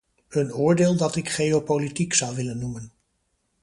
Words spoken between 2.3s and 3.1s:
willen noemen.